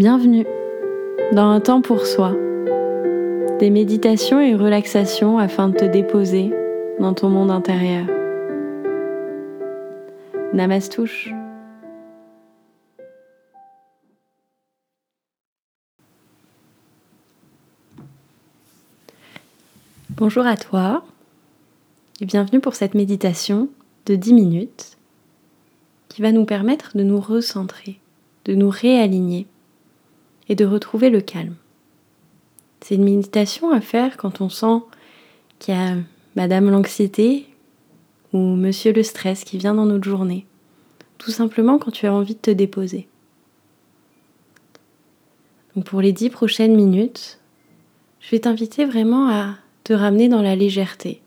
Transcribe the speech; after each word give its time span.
Bienvenue 0.00 0.46
dans 1.34 1.50
un 1.50 1.60
temps 1.60 1.82
pour 1.82 2.06
soi. 2.06 2.30
Des 3.58 3.68
méditations 3.68 4.40
et 4.40 4.54
relaxations 4.54 5.36
afin 5.36 5.68
de 5.68 5.76
te 5.76 5.84
déposer 5.84 6.50
dans 6.98 7.12
ton 7.12 7.28
monde 7.28 7.50
intérieur. 7.50 8.06
Namastouche. 10.54 11.28
Bonjour 20.08 20.46
à 20.46 20.56
toi 20.56 21.04
et 22.22 22.24
bienvenue 22.24 22.60
pour 22.60 22.74
cette 22.74 22.94
méditation 22.94 23.68
de 24.06 24.14
10 24.14 24.32
minutes 24.32 24.96
qui 26.08 26.22
va 26.22 26.32
nous 26.32 26.46
permettre 26.46 26.96
de 26.96 27.02
nous 27.02 27.20
recentrer, 27.20 28.00
de 28.46 28.54
nous 28.54 28.70
réaligner 28.70 29.46
et 30.50 30.56
de 30.56 30.66
retrouver 30.66 31.08
le 31.08 31.22
calme. 31.22 31.54
C'est 32.80 32.96
une 32.96 33.04
méditation 33.04 33.70
à 33.70 33.80
faire 33.80 34.16
quand 34.16 34.40
on 34.40 34.50
sent 34.50 34.82
qu'il 35.60 35.74
y 35.74 35.76
a 35.76 35.94
Madame 36.34 36.70
l'anxiété 36.70 37.46
ou 38.32 38.38
Monsieur 38.38 38.92
le 38.92 39.04
stress 39.04 39.44
qui 39.44 39.58
vient 39.58 39.74
dans 39.74 39.86
notre 39.86 40.04
journée. 40.04 40.44
Tout 41.18 41.30
simplement 41.30 41.78
quand 41.78 41.92
tu 41.92 42.06
as 42.06 42.12
envie 42.12 42.34
de 42.34 42.40
te 42.40 42.50
déposer. 42.50 43.06
Donc 45.76 45.84
pour 45.84 46.00
les 46.00 46.12
dix 46.12 46.30
prochaines 46.30 46.74
minutes, 46.74 47.38
je 48.18 48.30
vais 48.32 48.40
t'inviter 48.40 48.84
vraiment 48.84 49.28
à 49.28 49.54
te 49.84 49.92
ramener 49.92 50.28
dans 50.28 50.42
la 50.42 50.56
légèreté, 50.56 51.22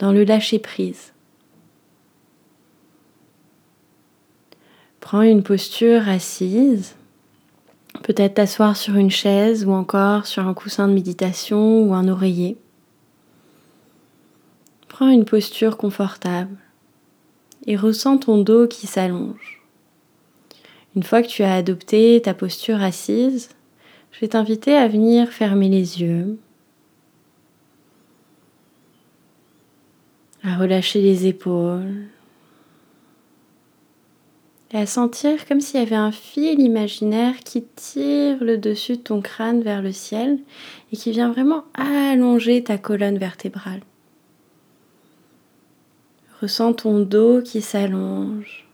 dans 0.00 0.10
le 0.10 0.24
lâcher 0.24 0.58
prise. 0.58 1.12
Prends 4.98 5.22
une 5.22 5.44
posture 5.44 6.08
assise 6.08 6.96
Peut-être 8.02 8.34
t'asseoir 8.34 8.76
sur 8.76 8.96
une 8.96 9.10
chaise 9.10 9.64
ou 9.64 9.72
encore 9.72 10.26
sur 10.26 10.46
un 10.46 10.54
coussin 10.54 10.88
de 10.88 10.94
méditation 10.94 11.82
ou 11.82 11.94
un 11.94 12.08
oreiller. 12.08 12.56
Prends 14.88 15.08
une 15.08 15.24
posture 15.24 15.76
confortable 15.76 16.56
et 17.66 17.76
ressens 17.76 18.18
ton 18.18 18.38
dos 18.38 18.66
qui 18.66 18.86
s'allonge. 18.86 19.60
Une 20.96 21.02
fois 21.02 21.22
que 21.22 21.28
tu 21.28 21.42
as 21.42 21.54
adopté 21.54 22.20
ta 22.22 22.34
posture 22.34 22.82
assise, 22.82 23.50
je 24.12 24.20
vais 24.20 24.28
t'inviter 24.28 24.74
à 24.74 24.88
venir 24.88 25.28
fermer 25.28 25.68
les 25.68 26.00
yeux, 26.00 26.38
à 30.42 30.56
relâcher 30.56 31.00
les 31.00 31.26
épaules, 31.26 32.08
et 34.72 34.78
à 34.78 34.86
sentir 34.86 35.46
comme 35.46 35.60
s'il 35.60 35.80
y 35.80 35.82
avait 35.82 35.96
un 35.96 36.12
fil 36.12 36.60
imaginaire 36.60 37.38
qui 37.40 37.64
tire 37.64 38.42
le 38.42 38.56
dessus 38.56 38.96
de 38.96 39.02
ton 39.02 39.20
crâne 39.20 39.62
vers 39.62 39.82
le 39.82 39.92
ciel 39.92 40.38
et 40.92 40.96
qui 40.96 41.10
vient 41.10 41.30
vraiment 41.30 41.64
allonger 41.74 42.62
ta 42.62 42.78
colonne 42.78 43.18
vertébrale. 43.18 43.82
Ressens 46.40 46.74
ton 46.74 47.00
dos 47.00 47.42
qui 47.42 47.60
s'allonge, 47.60 48.66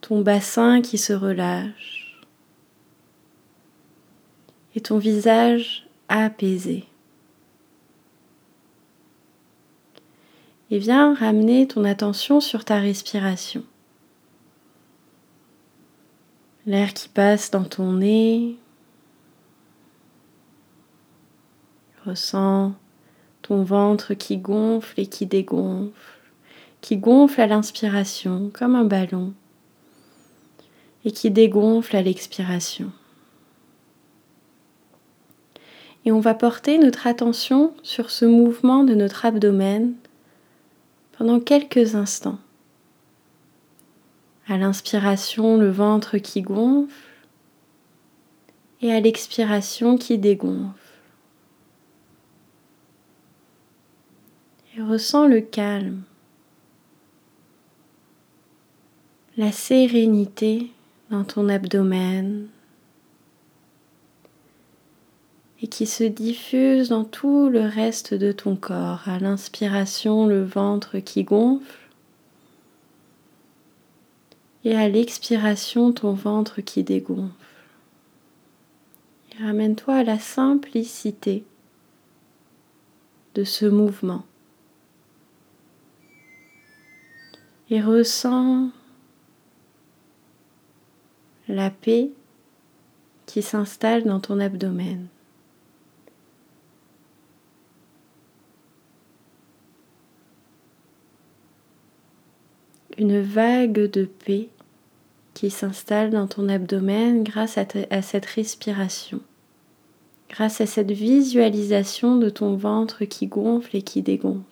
ton 0.00 0.22
bassin 0.22 0.80
qui 0.80 0.96
se 0.96 1.12
relâche 1.12 2.22
et 4.74 4.80
ton 4.80 4.98
visage 4.98 5.86
apaisé. 6.08 6.84
Et 10.70 10.78
viens 10.78 11.14
ramener 11.14 11.66
ton 11.68 11.84
attention 11.84 12.40
sur 12.40 12.64
ta 12.64 12.78
respiration. 12.78 13.62
L'air 16.64 16.94
qui 16.94 17.08
passe 17.08 17.50
dans 17.50 17.64
ton 17.64 17.94
nez. 17.94 18.56
Ressens 22.06 22.72
ton 23.42 23.64
ventre 23.64 24.14
qui 24.14 24.38
gonfle 24.38 25.00
et 25.00 25.06
qui 25.06 25.26
dégonfle, 25.26 26.20
qui 26.80 26.96
gonfle 26.96 27.40
à 27.40 27.46
l'inspiration 27.46 28.50
comme 28.52 28.76
un 28.76 28.84
ballon 28.84 29.34
et 31.04 31.10
qui 31.10 31.30
dégonfle 31.30 31.96
à 31.96 32.02
l'expiration. 32.02 32.92
Et 36.04 36.12
on 36.12 36.20
va 36.20 36.34
porter 36.34 36.78
notre 36.78 37.06
attention 37.06 37.74
sur 37.82 38.10
ce 38.10 38.24
mouvement 38.24 38.84
de 38.84 38.94
notre 38.94 39.24
abdomen 39.24 39.94
pendant 41.16 41.40
quelques 41.40 41.94
instants. 41.94 42.38
À 44.48 44.56
l'inspiration, 44.58 45.56
le 45.56 45.70
ventre 45.70 46.18
qui 46.18 46.42
gonfle 46.42 46.92
et 48.80 48.92
à 48.92 49.00
l'expiration 49.00 49.96
qui 49.96 50.18
dégonfle. 50.18 50.78
Et 54.76 54.82
ressens 54.82 55.28
le 55.28 55.40
calme, 55.40 56.02
la 59.36 59.52
sérénité 59.52 60.72
dans 61.10 61.24
ton 61.24 61.48
abdomen 61.48 62.48
et 65.62 65.68
qui 65.68 65.86
se 65.86 66.02
diffuse 66.02 66.88
dans 66.88 67.04
tout 67.04 67.48
le 67.48 67.60
reste 67.60 68.14
de 68.14 68.32
ton 68.32 68.56
corps. 68.56 69.02
À 69.06 69.20
l'inspiration, 69.20 70.26
le 70.26 70.42
ventre 70.42 70.98
qui 70.98 71.22
gonfle 71.22 71.81
et 74.64 74.76
à 74.76 74.88
l'expiration 74.88 75.92
ton 75.92 76.12
ventre 76.12 76.60
qui 76.60 76.84
dégonfle. 76.84 77.32
ramène-toi 79.40 79.94
à 79.94 80.04
la 80.04 80.18
simplicité 80.18 81.44
de 83.34 83.44
ce 83.44 83.66
mouvement. 83.66 84.24
Et 87.70 87.80
ressens 87.80 88.70
la 91.48 91.70
paix 91.70 92.10
qui 93.26 93.42
s'installe 93.42 94.04
dans 94.04 94.20
ton 94.20 94.38
abdomen. 94.40 95.06
Une 103.02 103.20
vague 103.20 103.90
de 103.90 104.04
paix 104.04 104.48
qui 105.34 105.50
s'installe 105.50 106.10
dans 106.10 106.28
ton 106.28 106.48
abdomen 106.48 107.24
grâce 107.24 107.58
à, 107.58 107.66
cette 108.02 108.26
respiration, 108.26 109.20
grâce 110.30 110.60
à 110.60 110.66
cette 110.66 110.92
visualisation 110.92 112.16
de 112.16 112.30
ton 112.30 112.54
ventre 112.54 113.04
qui 113.04 113.26
gonfle 113.26 113.76
et 113.76 113.82
qui 113.82 114.02
dégonfle. 114.02 114.44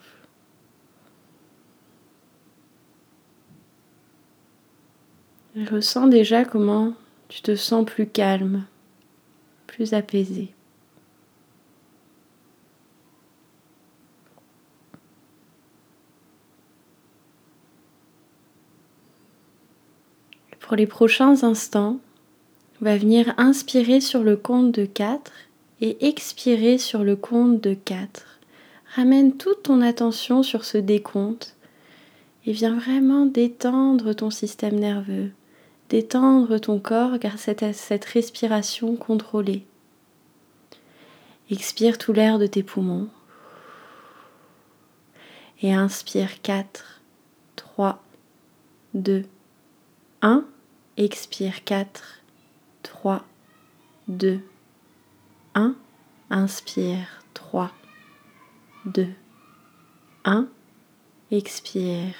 Ressens 5.70 6.08
déjà 6.08 6.44
comment 6.44 6.94
tu 7.28 7.42
te 7.42 7.54
sens 7.54 7.84
plus 7.84 8.08
calme, 8.08 8.64
plus 9.68 9.94
apaisé. 9.94 10.52
Pour 20.60 20.76
les 20.76 20.86
prochains 20.86 21.42
instants, 21.42 21.98
va 22.80 22.96
venir 22.96 23.34
inspirer 23.36 24.00
sur 24.00 24.22
le 24.22 24.36
compte 24.36 24.72
de 24.72 24.84
4 24.84 25.32
et 25.80 26.06
expirer 26.06 26.78
sur 26.78 27.04
le 27.04 27.16
compte 27.16 27.60
de 27.60 27.74
4. 27.74 28.24
Ramène 28.94 29.36
toute 29.36 29.64
ton 29.64 29.82
attention 29.82 30.42
sur 30.42 30.64
ce 30.64 30.78
décompte 30.78 31.56
et 32.46 32.52
viens 32.52 32.74
vraiment 32.74 33.26
détendre 33.26 34.14
ton 34.14 34.30
système 34.30 34.78
nerveux, 34.78 35.30
détendre 35.88 36.58
ton 36.58 36.78
corps 36.78 37.18
grâce 37.18 37.48
à 37.48 37.72
cette 37.72 38.04
respiration 38.04 38.96
contrôlée. 38.96 39.64
Expire 41.50 41.98
tout 41.98 42.12
l'air 42.12 42.38
de 42.38 42.46
tes 42.46 42.62
poumons 42.62 43.08
et 45.62 45.74
inspire 45.74 46.40
4, 46.42 47.02
3, 47.56 48.02
2, 48.94 49.24
1. 50.22 50.44
Expire 51.00 51.54
4, 51.64 51.86
3, 52.82 53.24
2, 54.06 54.42
1. 55.54 55.74
Inspire 56.30 57.06
3, 57.32 57.70
2, 58.84 59.14
1. 60.26 60.48
Expire 61.30 62.14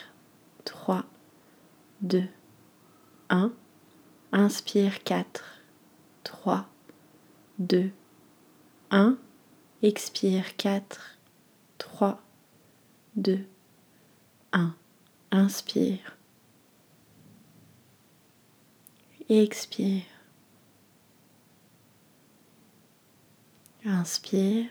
3, 0.65 1.05
2, 2.01 2.31
1. 3.29 3.53
Inspire 4.33 4.99
4, 5.05 5.27
3, 6.25 6.65
2, 7.59 7.93
1. 8.91 9.19
Expire 9.83 10.45
4, 10.57 10.81
3, 11.77 12.19
2, 13.17 13.47
1. 14.55 14.75
Inspire 15.33 15.99
et 19.31 19.43
expire. 19.43 20.03
Inspire. 23.87 24.67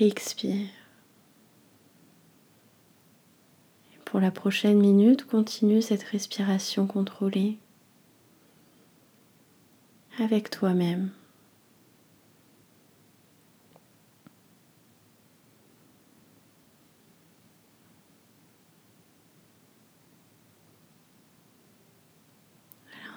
Expire. 0.00 0.68
pour 4.12 4.20
la 4.20 4.30
prochaine 4.30 4.78
minute, 4.78 5.24
continue 5.26 5.80
cette 5.80 6.02
respiration 6.02 6.86
contrôlée 6.86 7.56
avec 10.18 10.50
toi-même. 10.50 11.08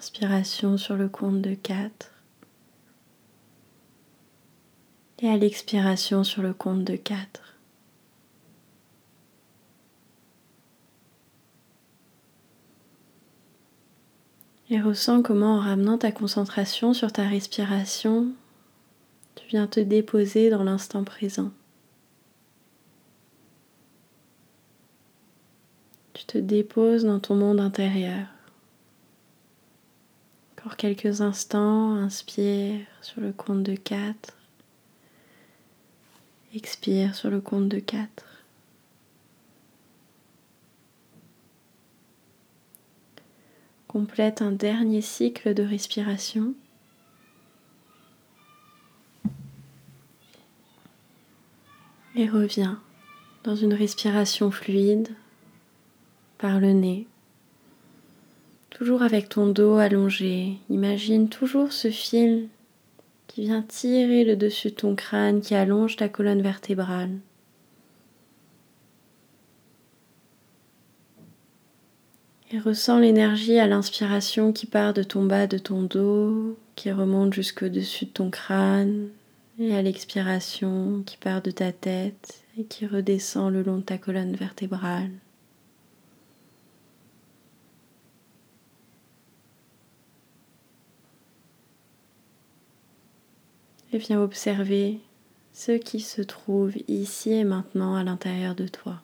L'inspiration 0.05 0.77
sur 0.77 0.97
le 0.97 1.09
compte 1.09 1.41
de 1.41 1.55
4 1.55 2.11
et 5.17 5.27
à 5.27 5.35
l'expiration 5.35 6.23
sur 6.23 6.43
le 6.43 6.53
compte 6.53 6.83
de 6.83 6.95
4. 6.95 7.55
Et 14.69 14.79
ressens 14.79 15.23
comment 15.23 15.55
en 15.55 15.59
ramenant 15.59 15.97
ta 15.97 16.11
concentration 16.11 16.93
sur 16.93 17.11
ta 17.11 17.27
respiration, 17.27 18.27
tu 19.33 19.47
viens 19.47 19.65
te 19.65 19.79
déposer 19.79 20.51
dans 20.51 20.63
l'instant 20.63 21.03
présent. 21.03 21.49
Tu 26.13 26.25
te 26.25 26.37
déposes 26.37 27.05
dans 27.05 27.19
ton 27.19 27.33
monde 27.33 27.59
intérieur. 27.59 28.34
Encore 30.65 30.77
quelques 30.77 31.21
instants, 31.21 31.93
inspire 31.93 32.79
sur 33.03 33.21
le 33.21 33.31
compte 33.31 33.61
de 33.61 33.75
4. 33.75 34.35
Expire 36.55 37.13
sur 37.13 37.29
le 37.29 37.39
compte 37.39 37.69
de 37.69 37.77
4. 37.77 38.25
Complète 43.87 44.41
un 44.41 44.51
dernier 44.51 45.01
cycle 45.01 45.53
de 45.53 45.61
respiration. 45.61 46.55
Et 52.15 52.27
reviens 52.27 52.81
dans 53.43 53.55
une 53.55 53.75
respiration 53.75 54.49
fluide 54.49 55.09
par 56.39 56.59
le 56.59 56.71
nez. 56.73 57.05
Toujours 58.75 59.03
avec 59.03 59.29
ton 59.29 59.47
dos 59.47 59.77
allongé. 59.77 60.57
Imagine 60.69 61.29
toujours 61.29 61.71
ce 61.71 61.89
fil 61.89 62.49
qui 63.27 63.43
vient 63.43 63.61
tirer 63.61 64.25
le 64.25 64.35
dessus 64.35 64.67
de 64.71 64.75
ton 64.75 64.95
crâne, 64.95 65.39
qui 65.39 65.55
allonge 65.55 65.95
ta 65.95 66.09
colonne 66.09 66.41
vertébrale. 66.41 67.11
Et 72.51 72.59
ressens 72.59 72.99
l'énergie 72.99 73.59
à 73.59 73.67
l'inspiration 73.67 74.51
qui 74.51 74.65
part 74.65 74.93
de 74.93 75.03
ton 75.03 75.23
bas 75.23 75.47
de 75.47 75.57
ton 75.57 75.83
dos, 75.83 76.57
qui 76.75 76.91
remonte 76.91 77.33
jusqu'au-dessus 77.33 78.07
de 78.07 78.11
ton 78.11 78.29
crâne, 78.29 79.07
et 79.57 79.73
à 79.73 79.81
l'expiration 79.81 81.01
qui 81.05 81.15
part 81.15 81.41
de 81.41 81.51
ta 81.51 81.71
tête 81.71 82.43
et 82.57 82.65
qui 82.65 82.85
redescend 82.85 83.53
le 83.53 83.63
long 83.63 83.77
de 83.77 83.83
ta 83.83 83.97
colonne 83.97 84.35
vertébrale. 84.35 85.11
Viens 93.95 94.21
observer 94.21 94.99
ce 95.53 95.71
qui 95.71 96.01
se 96.01 96.21
trouve 96.21 96.73
ici 96.89 97.31
et 97.31 97.45
maintenant 97.45 97.95
à 97.95 98.03
l'intérieur 98.03 98.53
de 98.53 98.67
toi. 98.67 99.01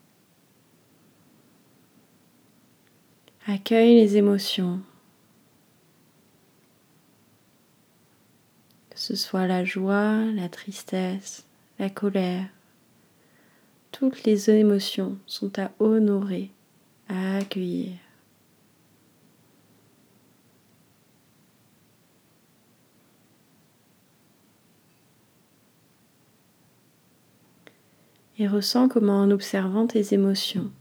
Accueille 3.47 3.95
les 3.95 4.17
émotions, 4.17 4.81
que 8.89 8.99
ce 8.99 9.15
soit 9.15 9.47
la 9.47 9.63
joie, 9.63 10.25
la 10.33 10.49
tristesse, 10.49 11.45
la 11.79 11.89
colère. 11.89 12.47
Toutes 13.93 14.25
les 14.25 14.49
émotions 14.49 15.17
sont 15.25 15.57
à 15.57 15.71
honorer, 15.79 16.51
à 17.07 17.37
accueillir. 17.37 17.93
Et 28.41 28.47
ressens 28.47 28.89
comment 28.89 29.21
en 29.21 29.29
observant 29.29 29.85
tes 29.85 30.15
émotions, 30.15 30.71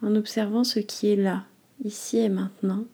en 0.00 0.16
observant 0.16 0.64
ce 0.64 0.78
qui 0.78 1.08
est 1.08 1.16
là, 1.16 1.44
ici 1.84 2.16
et 2.16 2.30
maintenant, 2.30 2.86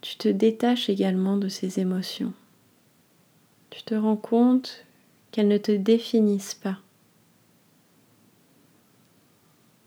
tu 0.00 0.16
te 0.16 0.30
détaches 0.30 0.88
également 0.88 1.36
de 1.36 1.48
ces 1.48 1.78
émotions. 1.78 2.32
Tu 3.68 3.82
te 3.82 3.94
rends 3.94 4.16
compte 4.16 4.86
qu'elles 5.32 5.48
ne 5.48 5.58
te 5.58 5.72
définissent 5.72 6.54
pas, 6.54 6.78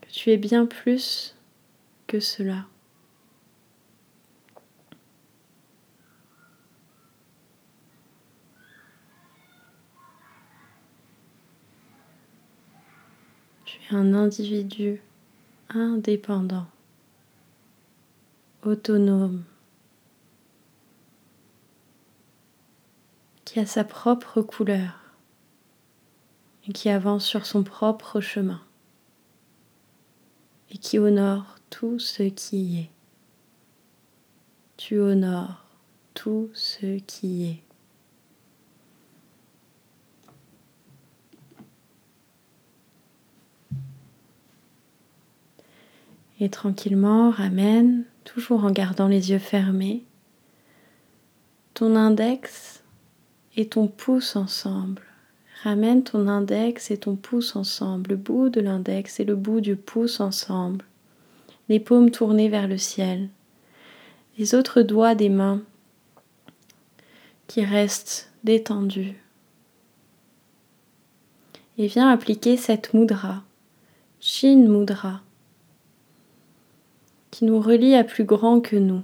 que 0.02 0.10
tu 0.12 0.30
es 0.30 0.36
bien 0.36 0.66
plus 0.66 1.34
que 2.06 2.20
cela. 2.20 2.66
Tu 13.64 13.76
es 13.76 13.79
un 13.92 14.14
individu 14.14 15.02
indépendant, 15.68 16.66
autonome, 18.62 19.42
qui 23.44 23.58
a 23.58 23.66
sa 23.66 23.82
propre 23.82 24.42
couleur 24.42 25.14
et 26.68 26.72
qui 26.72 26.88
avance 26.88 27.24
sur 27.26 27.46
son 27.46 27.64
propre 27.64 28.20
chemin 28.20 28.60
et 30.70 30.78
qui 30.78 30.98
honore 31.00 31.56
tout 31.68 31.98
ce 31.98 32.22
qui 32.22 32.78
est. 32.78 32.90
Tu 34.76 34.98
honores 35.00 35.64
tout 36.14 36.48
ce 36.54 36.98
qui 37.00 37.46
est. 37.46 37.69
Et 46.40 46.48
tranquillement, 46.48 47.30
ramène, 47.30 48.04
toujours 48.24 48.64
en 48.64 48.70
gardant 48.70 49.08
les 49.08 49.30
yeux 49.30 49.38
fermés, 49.38 50.04
ton 51.74 51.96
index 51.96 52.82
et 53.56 53.68
ton 53.68 53.86
pouce 53.86 54.36
ensemble. 54.36 55.02
Ramène 55.62 56.02
ton 56.02 56.26
index 56.28 56.90
et 56.90 56.96
ton 56.96 57.16
pouce 57.16 57.54
ensemble, 57.54 58.10
le 58.10 58.16
bout 58.16 58.48
de 58.48 58.62
l'index 58.62 59.20
et 59.20 59.24
le 59.24 59.36
bout 59.36 59.60
du 59.60 59.76
pouce 59.76 60.20
ensemble, 60.20 60.86
les 61.68 61.78
paumes 61.78 62.10
tournées 62.10 62.48
vers 62.48 62.66
le 62.66 62.78
ciel, 62.78 63.28
les 64.38 64.54
autres 64.54 64.80
doigts 64.80 65.14
des 65.14 65.28
mains 65.28 65.60
qui 67.46 67.62
restent 67.62 68.32
détendus. 68.42 69.14
Et 71.76 71.86
viens 71.86 72.10
appliquer 72.10 72.56
cette 72.56 72.94
mudra, 72.94 73.42
Shin 74.20 74.66
Mudra, 74.66 75.20
qui 77.30 77.44
nous 77.44 77.60
relie 77.60 77.94
à 77.94 78.04
plus 78.04 78.24
grand 78.24 78.60
que 78.60 78.76
nous. 78.76 79.02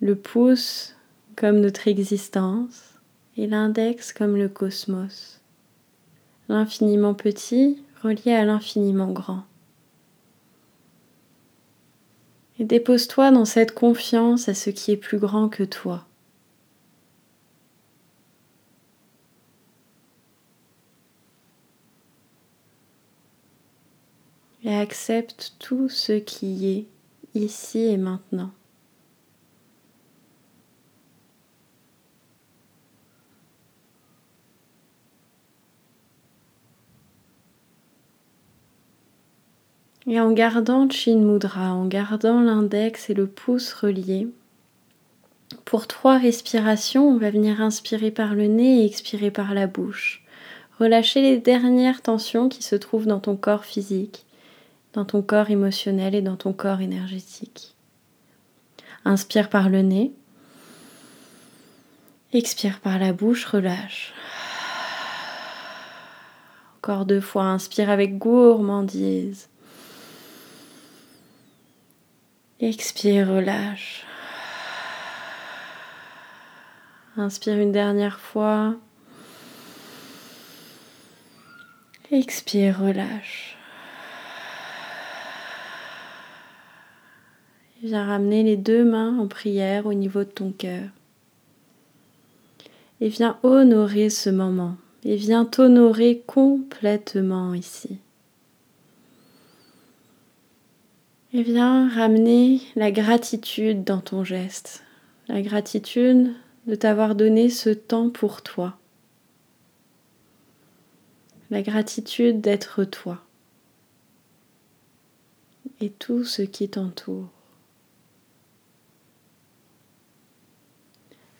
Le 0.00 0.16
pouce 0.16 0.96
comme 1.36 1.60
notre 1.60 1.88
existence 1.88 2.94
et 3.36 3.46
l'index 3.46 4.12
comme 4.12 4.36
le 4.36 4.48
cosmos. 4.48 5.40
L'infiniment 6.48 7.14
petit 7.14 7.82
relié 8.02 8.32
à 8.32 8.44
l'infiniment 8.44 9.12
grand. 9.12 9.44
Et 12.58 12.64
dépose-toi 12.64 13.30
dans 13.30 13.44
cette 13.44 13.72
confiance 13.72 14.48
à 14.48 14.54
ce 14.54 14.70
qui 14.70 14.90
est 14.90 14.96
plus 14.96 15.18
grand 15.18 15.48
que 15.48 15.62
toi. 15.62 16.08
et 24.67 24.67
accepte 24.78 25.54
tout 25.58 25.88
ce 25.88 26.12
qui 26.12 26.68
est 26.68 26.86
ici 27.34 27.78
et 27.78 27.96
maintenant. 27.96 28.50
Et 40.10 40.18
en 40.20 40.32
gardant 40.32 40.88
Chin 40.88 41.18
Mudra, 41.18 41.74
en 41.74 41.86
gardant 41.86 42.40
l'index 42.40 43.10
et 43.10 43.14
le 43.14 43.26
pouce 43.26 43.74
reliés, 43.74 44.26
Pour 45.66 45.86
trois 45.86 46.16
respirations, 46.16 47.06
on 47.06 47.18
va 47.18 47.30
venir 47.30 47.60
inspirer 47.60 48.10
par 48.10 48.34
le 48.34 48.46
nez 48.46 48.80
et 48.80 48.86
expirer 48.86 49.30
par 49.30 49.52
la 49.52 49.66
bouche. 49.66 50.24
Relâcher 50.80 51.20
les 51.20 51.36
dernières 51.36 52.00
tensions 52.00 52.48
qui 52.48 52.62
se 52.62 52.74
trouvent 52.74 53.06
dans 53.06 53.20
ton 53.20 53.36
corps 53.36 53.66
physique, 53.66 54.24
dans 54.98 55.04
ton 55.04 55.22
corps 55.22 55.48
émotionnel 55.48 56.16
et 56.16 56.22
dans 56.22 56.34
ton 56.34 56.52
corps 56.52 56.80
énergétique. 56.80 57.76
Inspire 59.04 59.48
par 59.48 59.68
le 59.68 59.82
nez. 59.82 60.12
Expire 62.32 62.80
par 62.80 62.98
la 62.98 63.12
bouche, 63.12 63.44
relâche. 63.44 64.12
Encore 66.78 67.06
deux 67.06 67.20
fois, 67.20 67.44
inspire 67.44 67.90
avec 67.90 68.18
gourmandise. 68.18 69.48
Expire, 72.58 73.28
relâche. 73.28 74.04
Inspire 77.16 77.58
une 77.58 77.70
dernière 77.70 78.18
fois. 78.18 78.74
Expire, 82.10 82.80
relâche. 82.80 83.57
Viens 87.82 88.06
ramener 88.06 88.42
les 88.42 88.56
deux 88.56 88.84
mains 88.84 89.18
en 89.18 89.26
prière 89.26 89.86
au 89.86 89.94
niveau 89.94 90.20
de 90.20 90.30
ton 90.30 90.50
cœur. 90.50 90.88
Et 93.00 93.08
viens 93.08 93.38
honorer 93.42 94.10
ce 94.10 94.30
moment. 94.30 94.76
Et 95.04 95.16
viens 95.16 95.44
t'honorer 95.44 96.22
complètement 96.26 97.54
ici. 97.54 97.98
Et 101.32 101.42
viens 101.42 101.88
ramener 101.88 102.60
la 102.74 102.90
gratitude 102.90 103.84
dans 103.84 104.00
ton 104.00 104.24
geste. 104.24 104.82
La 105.28 105.42
gratitude 105.42 106.32
de 106.66 106.74
t'avoir 106.74 107.14
donné 107.14 107.48
ce 107.48 107.70
temps 107.70 108.10
pour 108.10 108.42
toi. 108.42 108.76
La 111.50 111.62
gratitude 111.62 112.40
d'être 112.40 112.84
toi. 112.84 113.22
Et 115.80 115.90
tout 115.90 116.24
ce 116.24 116.42
qui 116.42 116.68
t'entoure. 116.68 117.28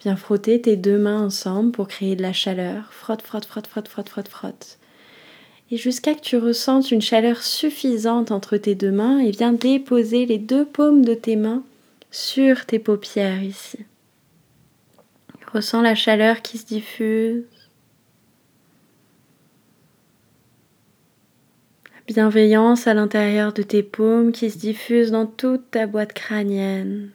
Viens 0.01 0.17
frotter 0.17 0.61
tes 0.61 0.77
deux 0.77 0.99
mains 0.99 1.23
ensemble 1.25 1.73
pour 1.73 1.89
créer 1.89 2.15
de 2.15 2.23
la 2.23 2.33
chaleur. 2.33 2.93
Frotte, 2.93 3.23
frotte, 3.23 3.47
frotte, 3.47 3.67
frotte, 3.67 3.89
frotte, 3.89 4.09
frotte, 4.09 4.29
frotte. 4.29 4.79
Et 5.71 5.77
jusqu'à 5.77 6.15
que 6.15 6.21
tu 6.21 6.37
ressentes 6.37 6.93
une 6.93 7.03
chaleur 7.03 7.43
suffisante 7.43 8.31
entre 8.31 8.57
tes 8.57 8.75
deux 8.75 8.93
mains 8.93 9.19
et 9.19 9.33
viens 9.33 9.53
déposer 9.53 10.25
les 10.25 10.39
deux 10.39 10.65
paumes 10.65 11.05
de 11.05 11.15
tes 11.15 11.37
mains 11.37 11.63
sur 12.11 12.65
tes 12.65 12.79
paupières 12.79 13.43
ici. 13.43 13.79
Ressens 15.53 15.83
la 15.83 15.95
chaleur 15.95 16.43
qui 16.43 16.59
se 16.59 16.67
diffuse. 16.67 17.45
La 21.95 22.15
bienveillance 22.15 22.87
à 22.87 22.95
l'intérieur 22.95 23.53
de 23.53 23.63
tes 23.63 23.83
paumes 23.83 24.33
qui 24.33 24.51
se 24.51 24.59
diffuse 24.59 25.11
dans 25.11 25.27
toute 25.27 25.71
ta 25.73 25.87
boîte 25.87 26.13
crânienne. 26.13 27.11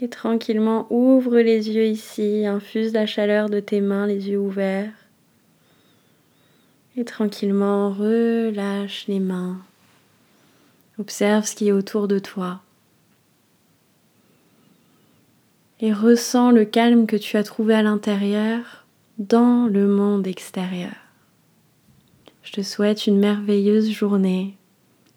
Et 0.00 0.08
tranquillement 0.08 0.86
ouvre 0.90 1.38
les 1.38 1.70
yeux 1.70 1.86
ici, 1.86 2.46
infuse 2.46 2.92
la 2.92 3.06
chaleur 3.06 3.48
de 3.48 3.60
tes 3.60 3.80
mains, 3.80 4.06
les 4.06 4.28
yeux 4.28 4.38
ouverts. 4.38 4.92
Et 6.96 7.04
tranquillement 7.04 7.90
relâche 7.90 9.06
les 9.08 9.20
mains. 9.20 9.58
Observe 10.98 11.44
ce 11.44 11.54
qui 11.54 11.68
est 11.68 11.72
autour 11.72 12.08
de 12.08 12.18
toi. 12.18 12.60
Et 15.80 15.92
ressens 15.92 16.50
le 16.50 16.64
calme 16.64 17.06
que 17.06 17.16
tu 17.16 17.36
as 17.36 17.42
trouvé 17.42 17.74
à 17.74 17.82
l'intérieur 17.82 18.84
dans 19.18 19.66
le 19.66 19.86
monde 19.86 20.26
extérieur. 20.26 20.94
Je 22.42 22.52
te 22.52 22.62
souhaite 22.62 23.06
une 23.06 23.18
merveilleuse 23.18 23.90
journée 23.90 24.56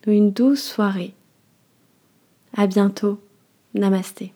ou 0.05 0.11
une 0.11 0.31
douce 0.31 0.63
soirée. 0.63 1.13
À 2.55 2.67
bientôt. 2.67 3.19
Namasté. 3.73 4.33